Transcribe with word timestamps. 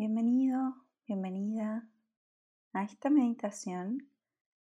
Bienvenido, 0.00 0.86
bienvenida 1.06 1.86
a 2.72 2.84
esta 2.84 3.10
meditación 3.10 4.10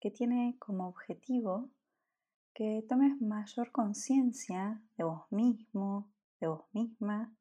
que 0.00 0.10
tiene 0.10 0.56
como 0.58 0.88
objetivo 0.88 1.68
que 2.54 2.82
tomes 2.88 3.20
mayor 3.20 3.70
conciencia 3.70 4.82
de 4.96 5.04
vos 5.04 5.30
mismo, 5.30 6.10
de 6.40 6.46
vos 6.46 6.64
misma 6.72 7.36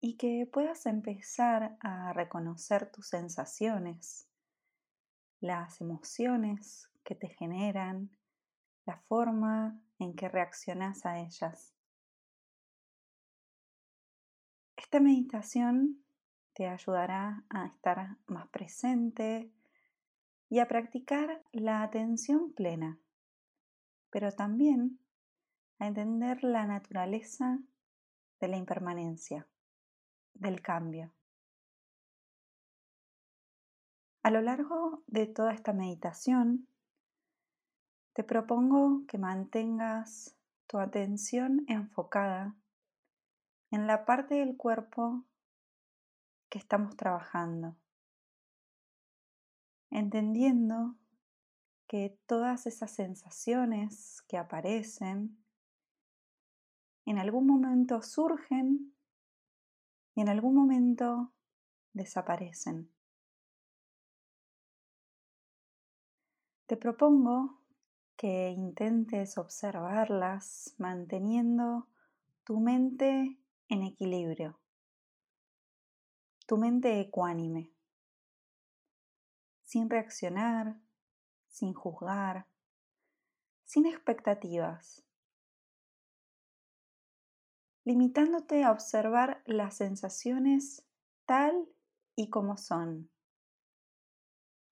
y 0.00 0.16
que 0.18 0.48
puedas 0.52 0.86
empezar 0.86 1.78
a 1.80 2.12
reconocer 2.12 2.92
tus 2.92 3.08
sensaciones, 3.08 4.28
las 5.40 5.80
emociones 5.80 6.88
que 7.02 7.16
te 7.16 7.26
generan, 7.26 8.16
la 8.84 9.00
forma 9.08 9.82
en 9.98 10.14
que 10.14 10.28
reaccionas 10.28 11.04
a 11.06 11.18
ellas. 11.18 11.74
Esta 14.76 15.00
meditación 15.00 16.05
te 16.56 16.66
ayudará 16.66 17.44
a 17.50 17.66
estar 17.66 18.16
más 18.28 18.48
presente 18.48 19.52
y 20.48 20.58
a 20.60 20.66
practicar 20.66 21.44
la 21.52 21.82
atención 21.82 22.54
plena, 22.54 22.98
pero 24.08 24.32
también 24.32 24.98
a 25.78 25.86
entender 25.86 26.42
la 26.42 26.66
naturaleza 26.66 27.58
de 28.40 28.48
la 28.48 28.56
impermanencia, 28.56 29.46
del 30.32 30.62
cambio. 30.62 31.12
A 34.22 34.30
lo 34.30 34.40
largo 34.40 35.04
de 35.08 35.26
toda 35.26 35.52
esta 35.52 35.74
meditación, 35.74 36.66
te 38.14 38.24
propongo 38.24 39.02
que 39.06 39.18
mantengas 39.18 40.34
tu 40.66 40.78
atención 40.78 41.66
enfocada 41.68 42.56
en 43.70 43.86
la 43.86 44.06
parte 44.06 44.36
del 44.36 44.56
cuerpo 44.56 45.26
que 46.48 46.58
estamos 46.58 46.96
trabajando, 46.96 47.76
entendiendo 49.90 50.96
que 51.86 52.18
todas 52.26 52.66
esas 52.66 52.90
sensaciones 52.90 54.22
que 54.28 54.36
aparecen 54.36 55.38
en 57.04 57.18
algún 57.18 57.46
momento 57.46 58.02
surgen 58.02 58.92
y 60.14 60.20
en 60.20 60.28
algún 60.28 60.54
momento 60.54 61.32
desaparecen. 61.92 62.90
Te 66.66 66.76
propongo 66.76 67.60
que 68.16 68.50
intentes 68.50 69.38
observarlas 69.38 70.74
manteniendo 70.78 71.86
tu 72.42 72.58
mente 72.58 73.38
en 73.68 73.82
equilibrio 73.82 74.58
tu 76.46 76.56
mente 76.56 77.00
ecuánime, 77.00 77.72
sin 79.64 79.90
reaccionar, 79.90 80.80
sin 81.48 81.74
juzgar, 81.74 82.46
sin 83.64 83.86
expectativas, 83.86 85.04
limitándote 87.84 88.62
a 88.62 88.70
observar 88.70 89.42
las 89.44 89.76
sensaciones 89.76 90.86
tal 91.24 91.68
y 92.14 92.30
como 92.30 92.56
son, 92.56 93.10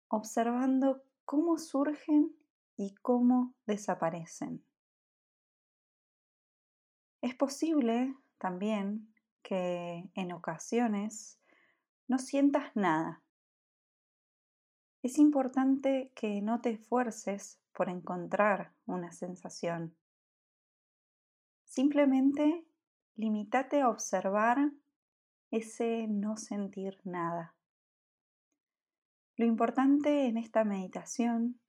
observando 0.08 1.02
cómo 1.24 1.58
surgen 1.58 2.36
y 2.76 2.94
cómo 3.02 3.54
desaparecen. 3.66 4.64
Es 7.20 7.34
posible 7.34 8.14
también 8.38 9.12
que 9.42 10.10
en 10.14 10.32
ocasiones 10.32 11.40
no 12.06 12.18
sientas 12.18 12.74
nada. 12.74 13.22
Es 15.02 15.18
importante 15.18 16.12
que 16.14 16.40
no 16.40 16.60
te 16.60 16.70
esfuerces 16.70 17.60
por 17.72 17.88
encontrar 17.88 18.72
una 18.86 19.12
sensación. 19.12 19.96
Simplemente 21.64 22.66
limítate 23.16 23.80
a 23.80 23.88
observar 23.88 24.70
ese 25.50 26.06
no 26.08 26.36
sentir 26.36 27.00
nada. 27.04 27.54
Lo 29.36 29.44
importante 29.44 30.26
en 30.26 30.36
esta 30.36 30.64
meditación 30.64 31.60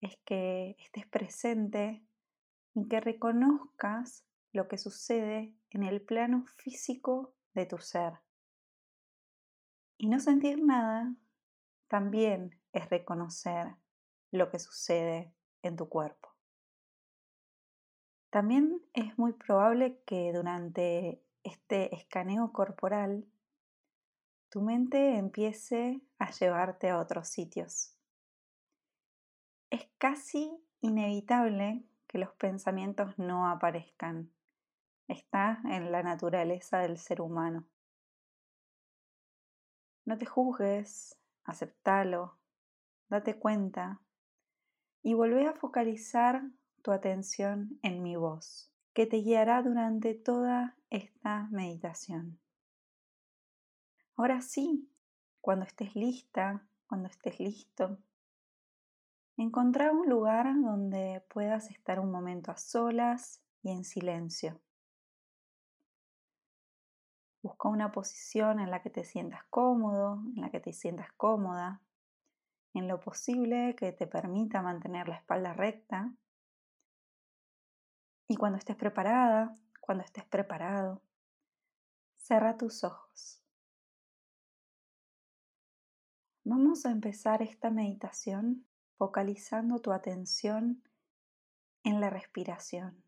es 0.00 0.18
que 0.24 0.76
estés 0.78 1.06
presente 1.06 2.04
y 2.74 2.88
que 2.88 3.00
reconozcas 3.00 4.24
lo 4.52 4.68
que 4.68 4.78
sucede 4.78 5.54
en 5.70 5.84
el 5.84 6.02
plano 6.02 6.44
físico 6.56 7.34
de 7.54 7.66
tu 7.66 7.78
ser. 7.78 8.14
Y 9.98 10.06
no 10.06 10.20
sentir 10.20 10.64
nada 10.64 11.12
también 11.88 12.58
es 12.72 12.88
reconocer 12.88 13.74
lo 14.30 14.48
que 14.48 14.60
sucede 14.60 15.34
en 15.62 15.76
tu 15.76 15.88
cuerpo. 15.88 16.28
También 18.30 18.80
es 18.92 19.18
muy 19.18 19.32
probable 19.32 20.00
que 20.06 20.32
durante 20.32 21.20
este 21.42 21.94
escaneo 21.96 22.52
corporal 22.52 23.26
tu 24.50 24.60
mente 24.60 25.16
empiece 25.16 26.00
a 26.18 26.30
llevarte 26.30 26.90
a 26.90 27.00
otros 27.00 27.28
sitios. 27.28 27.96
Es 29.70 29.88
casi 29.98 30.62
inevitable 30.80 31.84
que 32.06 32.18
los 32.18 32.30
pensamientos 32.34 33.18
no 33.18 33.48
aparezcan. 33.48 34.30
Está 35.08 35.60
en 35.64 35.90
la 35.90 36.02
naturaleza 36.02 36.78
del 36.78 36.98
ser 36.98 37.20
humano. 37.20 37.66
No 40.08 40.16
te 40.16 40.24
juzgues, 40.24 41.18
aceptalo, 41.44 42.38
date 43.10 43.38
cuenta 43.38 44.00
y 45.02 45.12
vuelve 45.12 45.46
a 45.46 45.52
focalizar 45.52 46.44
tu 46.80 46.92
atención 46.92 47.78
en 47.82 48.02
mi 48.02 48.16
voz, 48.16 48.72
que 48.94 49.04
te 49.04 49.18
guiará 49.18 49.60
durante 49.60 50.14
toda 50.14 50.78
esta 50.88 51.48
meditación. 51.50 52.40
Ahora 54.16 54.40
sí, 54.40 54.90
cuando 55.42 55.66
estés 55.66 55.94
lista, 55.94 56.66
cuando 56.86 57.10
estés 57.10 57.38
listo, 57.38 57.98
encontrar 59.36 59.92
un 59.92 60.08
lugar 60.08 60.58
donde 60.58 61.22
puedas 61.28 61.70
estar 61.70 62.00
un 62.00 62.10
momento 62.10 62.50
a 62.50 62.56
solas 62.56 63.42
y 63.62 63.72
en 63.72 63.84
silencio. 63.84 64.58
Busca 67.42 67.68
una 67.68 67.92
posición 67.92 68.60
en 68.60 68.70
la 68.70 68.82
que 68.82 68.90
te 68.90 69.04
sientas 69.04 69.44
cómodo, 69.50 70.22
en 70.34 70.40
la 70.40 70.50
que 70.50 70.60
te 70.60 70.72
sientas 70.72 71.12
cómoda, 71.16 71.80
en 72.74 72.88
lo 72.88 73.00
posible 73.00 73.74
que 73.76 73.92
te 73.92 74.06
permita 74.06 74.62
mantener 74.62 75.08
la 75.08 75.16
espalda 75.16 75.52
recta. 75.52 76.12
Y 78.26 78.36
cuando 78.36 78.58
estés 78.58 78.76
preparada, 78.76 79.56
cuando 79.80 80.04
estés 80.04 80.24
preparado, 80.24 81.00
cierra 82.16 82.56
tus 82.56 82.84
ojos. 82.84 83.42
Vamos 86.44 86.86
a 86.86 86.90
empezar 86.90 87.42
esta 87.42 87.70
meditación 87.70 88.66
focalizando 88.96 89.80
tu 89.80 89.92
atención 89.92 90.82
en 91.84 92.00
la 92.00 92.10
respiración. 92.10 93.02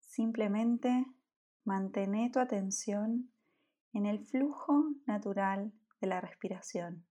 Simplemente 0.00 1.06
Mantén 1.66 2.30
tu 2.30 2.38
atención 2.38 3.28
en 3.92 4.06
el 4.06 4.24
flujo 4.24 4.84
natural 5.04 5.72
de 6.00 6.06
la 6.06 6.20
respiración. 6.20 7.04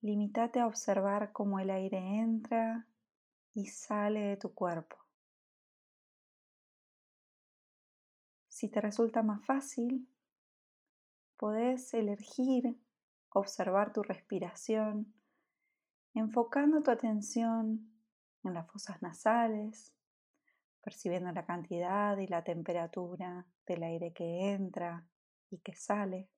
Limítate 0.00 0.60
a 0.60 0.68
observar 0.68 1.32
cómo 1.32 1.58
el 1.58 1.70
aire 1.70 1.98
entra 1.98 2.86
y 3.54 3.66
sale 3.66 4.20
de 4.20 4.36
tu 4.36 4.54
cuerpo. 4.54 4.96
Si 8.46 8.68
te 8.68 8.80
resulta 8.80 9.24
más 9.24 9.44
fácil, 9.44 10.08
podés 11.36 11.92
elegir 11.92 12.78
observar 13.30 13.92
tu 13.92 14.04
respiración, 14.04 15.12
enfocando 16.14 16.84
tu 16.84 16.92
atención 16.92 17.90
en 18.44 18.54
las 18.54 18.70
fosas 18.70 19.02
nasales 19.02 19.92
percibiendo 20.84 21.32
la 21.32 21.46
cantidad 21.46 22.18
y 22.18 22.26
la 22.26 22.44
temperatura 22.44 23.46
del 23.66 23.82
aire 23.84 24.12
que 24.12 24.52
entra 24.52 25.08
y 25.50 25.58
que 25.60 25.74
sale, 25.74 26.28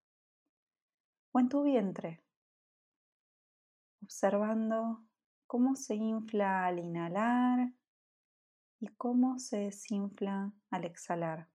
o 1.32 1.40
en 1.40 1.48
tu 1.48 1.64
vientre, 1.64 2.22
observando 4.00 5.04
cómo 5.48 5.74
se 5.74 5.96
infla 5.96 6.64
al 6.64 6.78
inhalar 6.78 7.72
y 8.78 8.86
cómo 8.94 9.40
se 9.40 9.58
desinfla 9.58 10.52
al 10.70 10.84
exhalar. 10.84 11.48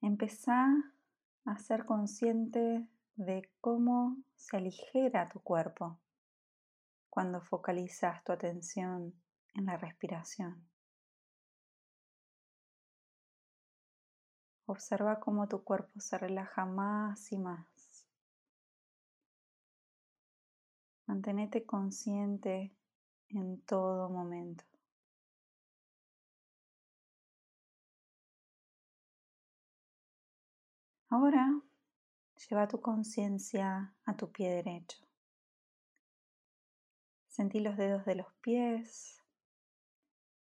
Empezá 0.00 0.66
a 1.44 1.58
ser 1.58 1.86
consciente 1.86 2.88
de 3.14 3.48
cómo 3.60 4.16
se 4.34 4.56
aligera 4.56 5.28
tu 5.28 5.40
cuerpo 5.40 6.00
cuando 7.08 7.40
focalizas 7.40 8.24
tu 8.24 8.32
atención 8.32 9.21
en 9.54 9.66
la 9.66 9.76
respiración. 9.76 10.68
Observa 14.66 15.20
cómo 15.20 15.48
tu 15.48 15.64
cuerpo 15.64 16.00
se 16.00 16.16
relaja 16.18 16.64
más 16.64 17.32
y 17.32 17.38
más. 17.38 18.06
Mantenete 21.06 21.66
consciente 21.66 22.72
en 23.28 23.60
todo 23.62 24.08
momento. 24.08 24.64
Ahora 31.10 31.60
lleva 32.48 32.68
tu 32.68 32.80
conciencia 32.80 33.94
a 34.06 34.16
tu 34.16 34.32
pie 34.32 34.48
derecho. 34.48 34.98
Sentí 37.28 37.60
los 37.60 37.76
dedos 37.76 38.06
de 38.06 38.14
los 38.14 38.32
pies 38.40 39.21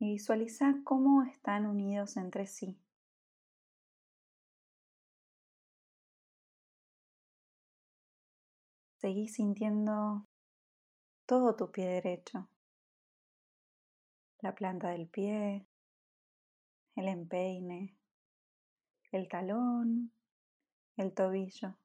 y 0.06 0.12
visualiza 0.12 0.76
cómo 0.84 1.24
están 1.24 1.66
unidos 1.66 2.16
entre 2.18 2.46
sí. 2.46 2.78
Seguí 8.98 9.28
sintiendo 9.28 10.28
todo 11.26 11.56
tu 11.56 11.72
pie 11.72 11.88
derecho, 11.88 12.48
la 14.42 14.54
planta 14.54 14.90
del 14.90 15.08
pie, 15.08 15.66
el 16.96 17.08
empeine, 17.08 17.96
el 19.12 19.28
talón, 19.28 20.12
el 20.98 21.14
tobillo. 21.14 21.78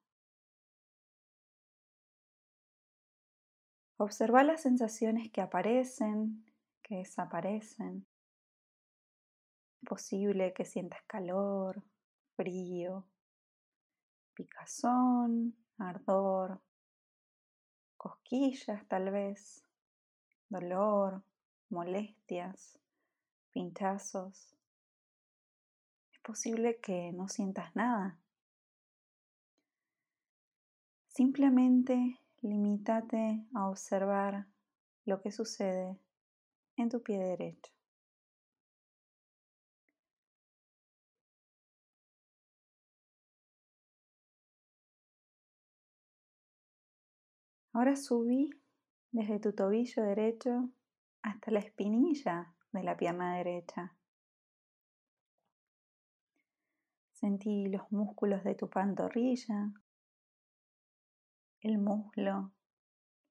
Observa 3.97 4.43
las 4.43 4.61
sensaciones 4.61 5.31
que 5.31 5.41
aparecen, 5.41 6.45
que 6.81 6.97
desaparecen. 6.97 8.10
Posible 9.87 10.53
que 10.53 10.63
sientas 10.65 11.01
calor, 11.07 11.83
frío, 12.35 13.05
picazón, 14.33 15.55
ardor, 15.77 16.61
cosquillas 17.97 18.87
tal 18.87 19.11
vez, 19.11 19.63
dolor, 20.49 21.23
molestias, 21.69 22.79
pinchazos. 23.51 24.55
Es 26.11 26.19
posible 26.19 26.79
que 26.79 27.11
no 27.11 27.27
sientas 27.27 27.75
nada. 27.75 28.17
Simplemente 31.07 32.19
limítate 32.41 33.45
a 33.53 33.69
observar 33.69 34.47
lo 35.05 35.21
que 35.21 35.31
sucede 35.31 35.99
en 36.77 36.89
tu 36.89 37.01
pie 37.03 37.19
derecho. 37.19 37.71
Ahora 47.73 47.95
subí 47.95 48.49
desde 49.11 49.39
tu 49.39 49.53
tobillo 49.53 50.03
derecho 50.03 50.69
hasta 51.21 51.51
la 51.51 51.59
espinilla 51.59 52.53
de 52.73 52.83
la 52.83 52.97
pierna 52.97 53.37
derecha. 53.37 53.95
Sentí 57.13 57.67
los 57.67 57.89
músculos 57.91 58.43
de 58.43 58.55
tu 58.55 58.69
pantorrilla, 58.69 59.71
el 61.61 61.77
muslo, 61.77 62.51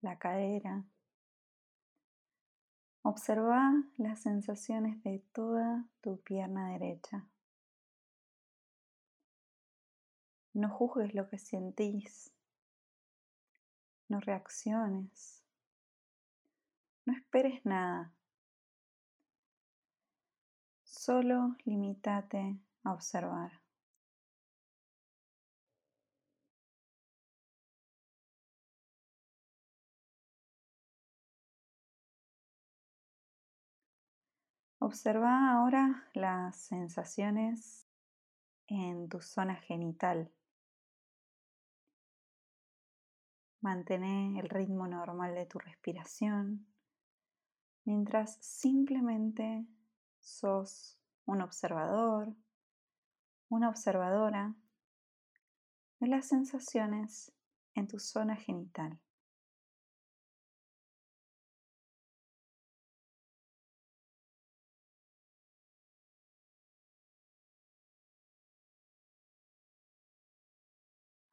la 0.01 0.19
cadera. 0.19 0.85
Observa 3.03 3.73
las 3.97 4.23
sensaciones 4.23 5.03
de 5.03 5.19
toda 5.33 5.87
tu 6.01 6.21
pierna 6.21 6.71
derecha. 6.71 7.29
No 10.55 10.71
juzgues 10.71 11.15
lo 11.15 11.29
que 11.29 11.39
sentís. 11.39 12.33
No 14.11 14.19
reacciones. 14.19 15.45
No 17.07 17.13
esperes 17.13 17.65
nada. 17.65 18.13
Solo 20.83 21.55
limítate 21.65 22.59
a 22.83 22.93
observar. 22.93 23.53
Observa 34.81 35.53
ahora 35.53 36.11
las 36.15 36.57
sensaciones 36.57 37.87
en 38.67 39.09
tu 39.09 39.21
zona 39.21 39.55
genital. 39.55 40.33
Mantén 43.61 44.37
el 44.37 44.49
ritmo 44.49 44.87
normal 44.87 45.35
de 45.35 45.45
tu 45.45 45.59
respiración 45.59 46.67
mientras 47.85 48.39
simplemente 48.41 49.67
sos 50.21 50.99
un 51.27 51.43
observador, 51.43 52.35
una 53.49 53.69
observadora 53.69 54.55
de 55.99 56.09
las 56.09 56.27
sensaciones 56.27 57.33
en 57.75 57.87
tu 57.87 57.99
zona 57.99 58.37
genital. 58.37 58.99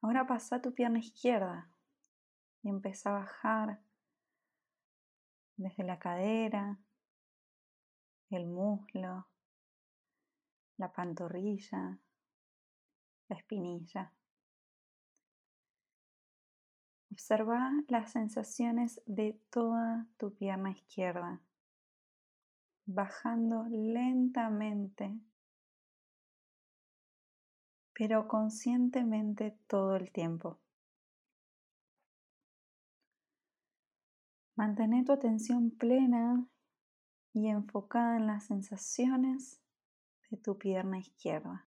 Ahora 0.01 0.25
pasa 0.25 0.61
tu 0.61 0.73
pierna 0.73 0.99
izquierda 0.99 1.69
y 2.67 2.69
empieza 2.69 3.11
a 3.11 3.19
bajar 3.19 3.79
desde 5.55 5.85
la 5.85 5.99
cadera, 5.99 6.77
el 8.29 8.45
muslo, 8.45 9.25
la 10.75 10.91
pantorrilla, 10.91 11.97
la 13.29 13.35
espinilla. 13.37 14.13
Observa 17.09 17.71
las 17.87 18.11
sensaciones 18.11 19.01
de 19.05 19.39
toda 19.49 20.05
tu 20.17 20.35
pierna 20.35 20.71
izquierda, 20.71 21.41
bajando 22.85 23.63
lentamente, 23.69 25.17
pero 27.93 28.27
conscientemente 28.27 29.57
todo 29.67 29.95
el 29.95 30.11
tiempo. 30.11 30.59
Mantén 34.57 35.05
tu 35.05 35.11
atención 35.11 35.69
plena 35.69 36.47
y 37.31 37.47
enfocada 37.47 38.17
en 38.17 38.25
las 38.25 38.45
sensaciones 38.45 39.61
de 40.31 40.37
tu 40.37 40.57
pierna 40.57 40.97
izquierda. 40.97 41.67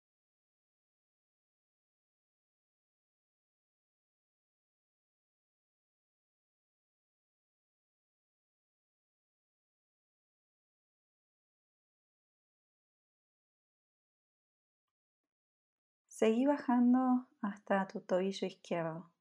Seguí 16.07 16.45
bajando 16.45 17.27
hasta 17.41 17.85
tu 17.89 17.99
tobillo 17.99 18.47
izquierdo 18.47 19.11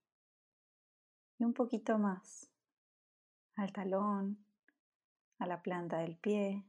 y 1.38 1.44
un 1.44 1.52
poquito 1.52 1.98
más 1.98 2.48
al 3.56 3.72
talón, 3.72 4.44
a 5.38 5.46
la 5.46 5.62
planta 5.62 5.98
del 5.98 6.16
pie, 6.16 6.64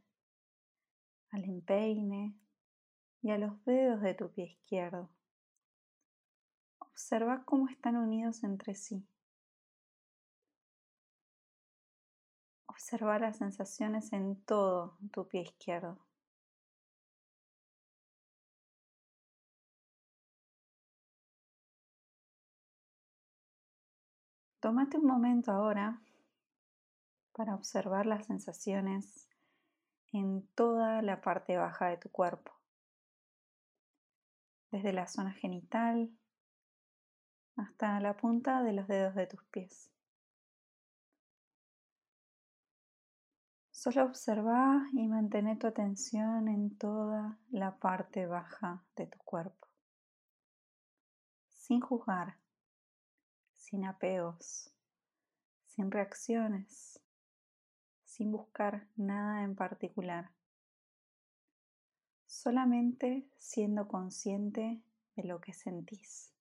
al 1.32 1.44
empeine 1.44 2.36
y 3.22 3.32
a 3.32 3.38
los 3.38 3.64
dedos 3.66 4.02
de 4.02 4.14
tu 4.14 4.32
pie 4.32 4.46
izquierdo. 4.46 5.10
Observa 6.80 7.44
cómo 7.46 7.68
están 7.68 7.98
unidos 7.98 8.44
entre 8.44 8.74
sí. 8.74 9.06
Observa 12.68 13.20
las 13.20 13.38
sensaciones 13.38 14.14
en 14.14 14.42
todo 14.44 14.98
tu 15.12 15.28
pie 15.28 15.42
izquierdo. 15.42 16.00
Tómate 24.60 24.98
un 24.98 25.06
momento 25.06 25.52
ahora 25.52 26.02
para 27.38 27.54
observar 27.54 28.08
las 28.08 28.26
sensaciones 28.26 29.30
en 30.12 30.48
toda 30.56 31.04
la 31.04 31.22
parte 31.22 31.56
baja 31.56 31.88
de 31.90 31.98
tu 31.98 32.10
cuerpo, 32.10 32.52
desde 34.72 34.92
la 34.92 35.08
zona 35.08 35.32
genital 35.34 36.12
hasta 37.56 38.00
la 38.00 38.18
punta 38.18 38.64
de 38.64 38.74
los 38.74 38.88
dedos 38.88 39.14
de 39.14 39.28
tus 39.28 39.44
pies. 39.46 39.92
Solo 43.70 44.06
observa 44.06 44.88
y 44.94 45.08
mantén 45.08 45.60
tu 45.60 45.68
atención 45.68 46.48
en 46.48 46.76
toda 46.78 47.38
la 47.52 47.78
parte 47.78 48.26
baja 48.26 48.84
de 48.96 49.06
tu 49.06 49.20
cuerpo. 49.20 49.68
sin 51.68 51.82
juzgar, 51.82 52.38
sin 53.56 53.86
apegos, 53.86 54.74
sin 55.66 55.92
reacciones, 55.92 56.98
sin 58.18 58.32
buscar 58.32 58.88
nada 58.96 59.44
en 59.44 59.56
particular, 59.56 60.32
solamente 62.26 63.28
siendo 63.38 63.88
consciente 63.88 64.82
de 65.16 65.24
lo 65.24 65.40
que 65.40 65.54
sentís. 65.54 66.34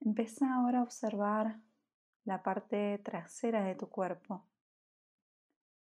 Empieza 0.00 0.52
ahora 0.54 0.80
a 0.80 0.82
observar 0.82 1.60
la 2.24 2.42
parte 2.42 2.98
trasera 2.98 3.64
de 3.64 3.74
tu 3.74 3.88
cuerpo, 3.88 4.44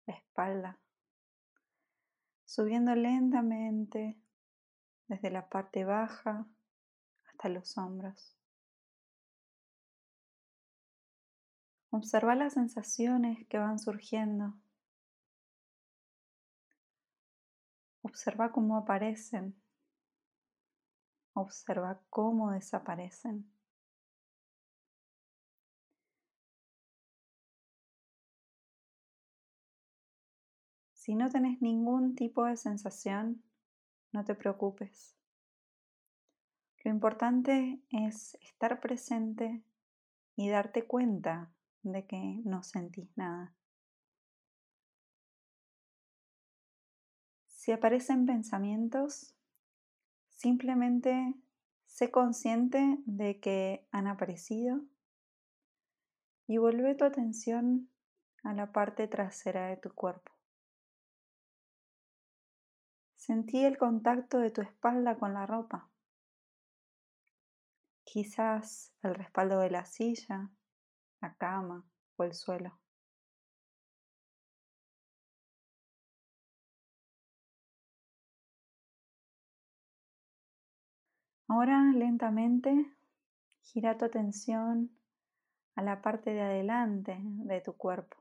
la 0.07 0.15
espalda, 0.15 0.79
subiendo 2.45 2.95
lentamente 2.95 4.19
desde 5.09 5.31
la 5.31 5.49
parte 5.49 5.85
baja 5.85 6.47
hasta 7.27 7.49
los 7.49 7.77
hombros. 7.79 8.37
Observa 11.91 12.35
las 12.35 12.55
sensaciones 12.55 13.47
que 13.47 13.59
van 13.59 13.79
surgiendo. 13.79 14.55
Observa 18.03 18.51
cómo 18.51 18.77
aparecen. 18.77 19.55
Observa 21.35 22.01
cómo 22.11 22.51
desaparecen. 22.51 23.54
Si 31.05 31.15
no 31.15 31.29
tenés 31.29 31.61
ningún 31.61 32.15
tipo 32.15 32.47
de 32.47 32.57
sensación, 32.57 33.43
no 34.13 34.25
te 34.25 34.35
preocupes. 34.35 35.15
Lo 36.83 36.91
importante 36.91 37.79
es 37.91 38.39
estar 38.41 38.81
presente 38.81 39.63
y 40.35 40.49
darte 40.49 40.87
cuenta 40.87 41.53
de 41.83 42.07
que 42.07 42.41
no 42.47 42.63
sentís 42.63 43.15
nada. 43.19 43.55
Si 47.49 47.71
aparecen 47.71 48.25
pensamientos, 48.25 49.35
simplemente 50.31 51.35
sé 51.85 52.11
consciente 52.11 52.97
de 53.05 53.41
que 53.41 53.87
han 53.91 54.07
aparecido 54.07 54.81
y 56.47 56.57
vuelve 56.57 56.95
tu 56.95 57.05
atención 57.05 57.91
a 58.43 58.55
la 58.55 58.73
parte 58.73 59.07
trasera 59.07 59.67
de 59.67 59.77
tu 59.77 59.93
cuerpo. 59.93 60.34
Sentí 63.27 63.65
el 63.65 63.79
contacto 63.79 64.37
de 64.37 64.51
tu 64.51 64.61
espalda 64.61 65.17
con 65.17 65.33
la 65.33 65.47
ropa. 65.47 65.89
Quizás 68.05 68.93
el 69.03 69.15
respaldo 69.15 69.61
de 69.61 69.71
la 69.71 69.87
silla, 69.87 70.51
la 71.23 71.35
cama 71.37 71.87
o 72.17 72.25
el 72.25 72.35
suelo. 72.35 72.79
Ahora 81.49 81.93
lentamente 81.95 82.95
gira 83.63 83.97
tu 83.97 84.05
atención 84.05 84.91
a 85.77 85.83
la 85.83 86.03
parte 86.03 86.35
de 86.35 86.43
adelante 86.43 87.17
de 87.23 87.63
tu 87.63 87.75
cuerpo. 87.75 88.19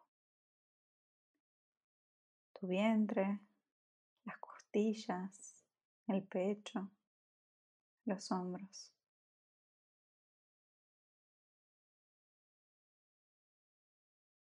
Tu 2.53 2.67
vientre, 2.67 3.41
el 6.07 6.23
pecho, 6.23 6.89
los 8.05 8.31
hombros. 8.31 8.91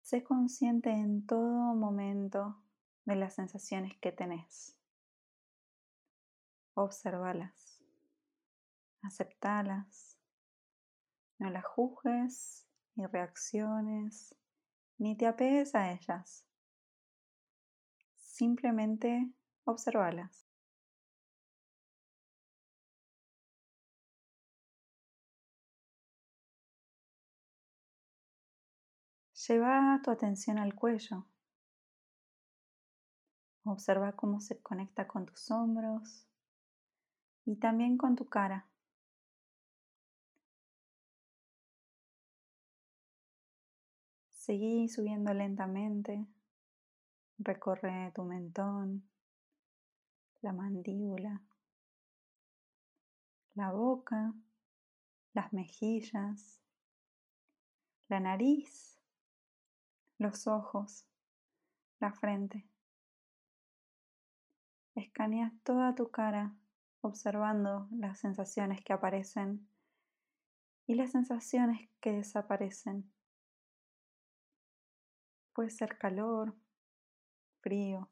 Sé 0.03 0.23
consciente 0.23 0.91
en 0.91 1.25
todo 1.25 1.73
momento 1.73 2.61
de 3.05 3.15
las 3.15 3.33
sensaciones 3.33 3.97
que 3.97 4.11
tenés. 4.11 4.77
Observalas, 6.75 7.81
aceptalas, 9.01 10.19
no 11.39 11.49
las 11.49 11.65
juzgues 11.65 12.67
ni 12.95 13.07
reacciones, 13.07 14.35
ni 14.99 15.17
te 15.17 15.25
apegues 15.25 15.73
a 15.73 15.91
ellas. 15.91 16.45
Simplemente 18.17 19.33
Observalas. 19.65 20.45
Lleva 29.47 29.99
tu 30.03 30.11
atención 30.11 30.59
al 30.59 30.75
cuello. 30.75 31.25
Observa 33.63 34.11
cómo 34.13 34.39
se 34.39 34.59
conecta 34.61 35.07
con 35.07 35.25
tus 35.25 35.49
hombros 35.49 36.27
y 37.45 37.55
también 37.57 37.97
con 37.97 38.15
tu 38.15 38.29
cara. 38.29 38.67
Seguí 44.29 44.87
subiendo 44.89 45.33
lentamente. 45.33 46.25
Recorre 47.37 48.11
tu 48.13 48.23
mentón, 48.23 49.10
la 50.41 50.53
mandíbula, 50.53 51.41
la 53.53 53.71
boca, 53.71 54.33
las 55.33 55.53
mejillas, 55.53 56.59
la 58.07 58.19
nariz, 58.19 58.99
los 60.17 60.47
ojos, 60.47 61.05
la 61.99 62.11
frente. 62.11 62.67
Escaneas 64.95 65.53
toda 65.63 65.95
tu 65.95 66.09
cara 66.11 66.53
observando 67.01 67.87
las 67.91 68.19
sensaciones 68.19 68.83
que 68.83 68.93
aparecen 68.93 69.67
y 70.87 70.95
las 70.95 71.11
sensaciones 71.11 71.89
que 71.99 72.11
desaparecen. 72.11 73.11
Puede 75.53 75.69
ser 75.69 75.97
calor, 75.97 76.55
frío, 77.61 78.09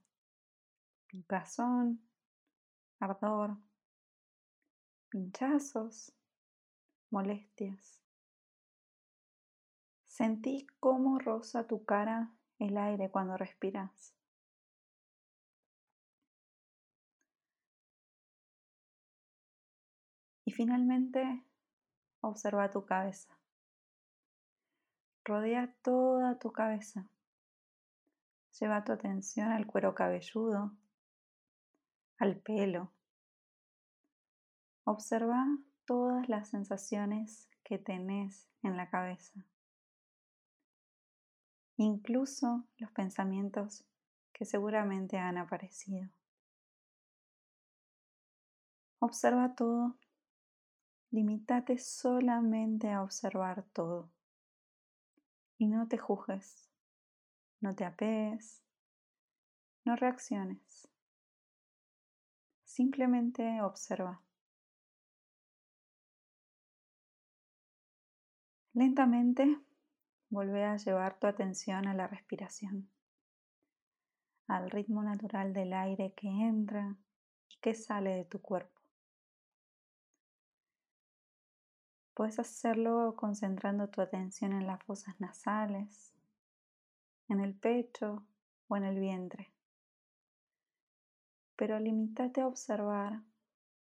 picazón, 1.07 2.01
ardor, 3.00 3.58
pinchazos, 5.10 6.13
molestias. 7.10 8.01
Sentí 10.06 10.68
cómo 10.79 11.18
roza 11.18 11.65
tu 11.65 11.86
cara 11.86 12.32
el 12.60 12.77
aire 12.77 13.10
cuando 13.10 13.38
respiras. 13.38 14.13
Y 20.44 20.51
finalmente, 20.51 21.44
observa 22.22 22.70
tu 22.72 22.84
cabeza. 22.86 23.38
Rodea 25.24 25.74
toda 25.84 26.39
tu 26.39 26.51
cabeza. 26.51 27.08
Lleva 28.60 28.84
tu 28.84 28.91
atención 28.91 29.51
al 29.51 29.68
cuero 29.68 29.94
cabelludo, 29.94 30.74
al 32.19 32.35
pelo. 32.35 32.91
Observa 34.83 35.45
todas 35.85 36.27
las 36.27 36.49
sensaciones 36.49 37.49
que 37.63 37.77
tenés 37.77 38.49
en 38.61 38.75
la 38.75 38.89
cabeza, 38.89 39.45
incluso 41.77 42.65
los 42.77 42.91
pensamientos 42.91 43.85
que 44.33 44.43
seguramente 44.43 45.17
han 45.17 45.38
aparecido. 45.38 46.09
Observa 48.99 49.55
todo, 49.55 49.95
limítate 51.11 51.77
solamente 51.77 52.89
a 52.91 53.01
observar 53.01 53.63
todo 53.71 54.11
y 55.57 55.67
no 55.67 55.88
te 55.88 55.97
juzgues, 55.97 56.69
no 57.61 57.75
te 57.75 57.85
apees, 57.85 58.61
no 59.85 59.95
reacciones. 59.95 60.88
Simplemente 62.79 63.62
observa. 63.62 64.21
Lentamente 68.71 69.59
vuelve 70.29 70.63
a 70.63 70.77
llevar 70.77 71.19
tu 71.19 71.27
atención 71.27 71.89
a 71.89 71.93
la 71.93 72.07
respiración, 72.07 72.89
al 74.48 74.71
ritmo 74.71 75.03
natural 75.03 75.51
del 75.51 75.74
aire 75.74 76.13
que 76.13 76.29
entra 76.29 76.95
y 77.50 77.57
que 77.59 77.74
sale 77.74 78.12
de 78.12 78.24
tu 78.24 78.41
cuerpo. 78.41 78.79
Puedes 82.13 82.39
hacerlo 82.39 83.13
concentrando 83.17 83.89
tu 83.89 84.00
atención 84.00 84.53
en 84.53 84.65
las 84.65 84.81
fosas 84.86 85.19
nasales, 85.19 86.13
en 87.27 87.41
el 87.41 87.53
pecho 87.55 88.25
o 88.69 88.77
en 88.77 88.86
el 88.86 89.01
vientre. 89.01 89.51
Pero 91.60 91.78
limítate 91.78 92.39
a 92.39 92.48
observar 92.48 93.22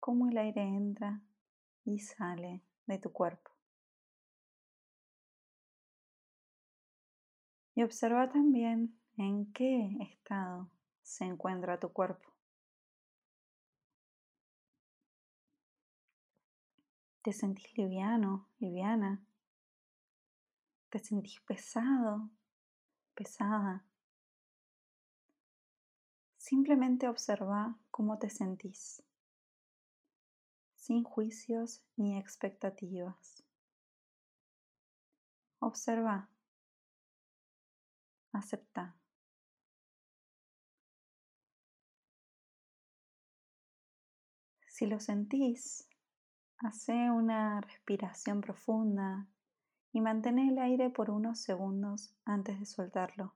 cómo 0.02 0.28
el 0.28 0.38
aire 0.38 0.64
entra 0.64 1.22
y 1.86 2.00
sale 2.00 2.62
de 2.88 2.98
tu 2.98 3.14
cuerpo. 3.14 3.52
Y 7.74 7.84
observa 7.84 8.30
también 8.30 9.00
en 9.16 9.54
qué 9.54 9.96
estado 10.02 10.70
se 11.04 11.24
encuentra 11.24 11.80
tu 11.80 11.88
cuerpo. 11.94 12.34
¿Te 17.22 17.32
sentís 17.32 17.78
liviano, 17.78 18.46
liviana? 18.60 19.24
¿Te 20.90 21.00
sentís 21.00 21.40
pesado, 21.40 22.30
pesada? 23.16 23.86
Simplemente 26.56 27.08
observa 27.08 27.76
cómo 27.90 28.20
te 28.20 28.30
sentís, 28.30 29.02
sin 30.76 31.04
juicios 31.04 31.82
ni 31.98 32.16
expectativas. 32.16 33.44
Observa, 35.58 36.30
acepta. 38.34 38.96
Si 44.68 44.86
lo 44.86 45.00
sentís, 45.00 45.88
Hace 46.60 46.94
una 47.10 47.60
respiración 47.62 48.40
profunda 48.42 49.28
y 49.92 50.02
mantén 50.02 50.38
el 50.38 50.60
aire 50.60 50.92
por 50.92 51.10
unos 51.10 51.40
segundos 51.40 52.16
antes 52.26 52.60
de 52.60 52.66
soltarlo. 52.66 53.34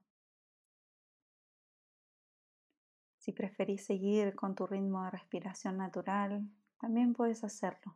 Si 3.28 3.32
preferís 3.32 3.84
seguir 3.84 4.34
con 4.34 4.54
tu 4.54 4.66
ritmo 4.66 5.04
de 5.04 5.10
respiración 5.10 5.76
natural, 5.76 6.48
también 6.80 7.12
puedes 7.12 7.44
hacerlo. 7.44 7.94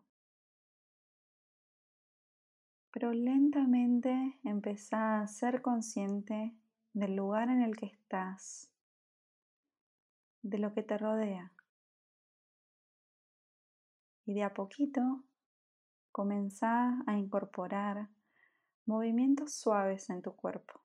Pero 2.91 3.15
lentamente 3.15 4.39
empieza 4.45 5.23
a 5.23 5.27
ser 5.27 5.63
consciente 5.63 6.55
del 6.93 7.17
lugar 7.17 7.49
en 7.49 7.63
el 7.63 7.79
que 7.79 7.87
estás, 7.87 8.71
de 10.43 10.59
lo 10.59 10.75
que 10.75 10.83
te 10.83 10.99
rodea. 10.99 11.51
Y 14.27 14.35
de 14.35 14.43
a 14.43 14.53
poquito 14.53 15.25
comenzá 16.11 17.03
a 17.07 17.17
incorporar 17.17 18.11
movimientos 18.85 19.55
suaves 19.55 20.11
en 20.11 20.21
tu 20.21 20.37
cuerpo. 20.37 20.83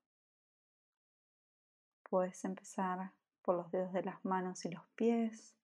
Puedes 2.10 2.46
empezar 2.46 3.17
por 3.48 3.56
los 3.56 3.72
dedos 3.72 3.94
de 3.94 4.04
las 4.04 4.26
manos 4.26 4.66
y 4.66 4.70
los 4.70 4.86
pies. 4.96 5.56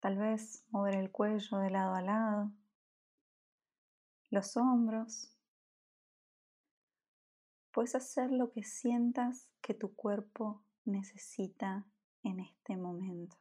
Tal 0.00 0.18
vez 0.18 0.64
mover 0.70 0.96
el 0.96 1.12
cuello 1.12 1.58
de 1.58 1.70
lado 1.70 1.94
a 1.94 2.02
lado, 2.02 2.50
los 4.30 4.56
hombros. 4.56 5.32
Puedes 7.70 7.94
hacer 7.94 8.32
lo 8.32 8.50
que 8.50 8.64
sientas 8.64 9.48
que 9.60 9.74
tu 9.74 9.94
cuerpo 9.94 10.64
necesita 10.84 11.86
en 12.24 12.40
este 12.40 12.76
momento. 12.76 13.36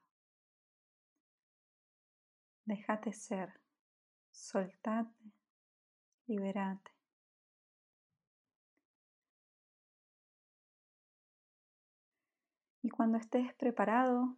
Déjate 2.65 3.11
ser, 3.11 3.59
soltate, 4.29 5.33
liberate. 6.27 6.94
Cuando 13.05 13.19
estés 13.19 13.53
preparado 13.53 14.35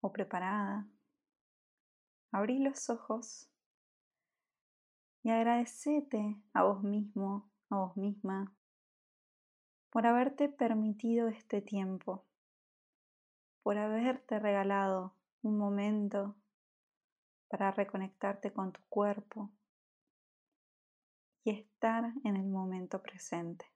o 0.00 0.10
preparada, 0.10 0.88
abrí 2.32 2.58
los 2.58 2.88
ojos 2.88 3.50
y 5.22 5.28
agradecete 5.28 6.40
a 6.54 6.62
vos 6.62 6.82
mismo, 6.82 7.50
a 7.68 7.76
vos 7.76 7.96
misma, 7.98 8.50
por 9.90 10.06
haberte 10.06 10.48
permitido 10.48 11.28
este 11.28 11.60
tiempo, 11.60 12.24
por 13.62 13.76
haberte 13.76 14.38
regalado 14.38 15.14
un 15.42 15.58
momento 15.58 16.34
para 17.48 17.72
reconectarte 17.72 18.54
con 18.54 18.72
tu 18.72 18.80
cuerpo 18.88 19.50
y 21.44 21.50
estar 21.50 22.10
en 22.24 22.36
el 22.36 22.46
momento 22.46 23.02
presente. 23.02 23.75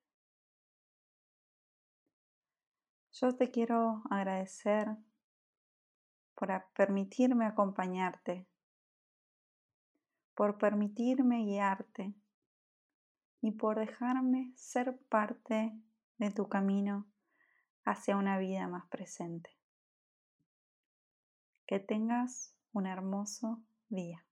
Yo 3.21 3.37
te 3.37 3.51
quiero 3.51 4.03
agradecer 4.09 4.97
por 6.35 6.49
permitirme 6.75 7.45
acompañarte, 7.45 8.49
por 10.35 10.57
permitirme 10.57 11.45
guiarte 11.45 12.15
y 13.43 13.51
por 13.51 13.79
dejarme 13.79 14.55
ser 14.57 14.99
parte 15.11 15.79
de 16.17 16.31
tu 16.31 16.49
camino 16.49 17.11
hacia 17.85 18.17
una 18.17 18.39
vida 18.39 18.67
más 18.69 18.87
presente. 18.87 19.51
Que 21.67 21.79
tengas 21.79 22.57
un 22.73 22.87
hermoso 22.87 23.63
día. 23.91 24.25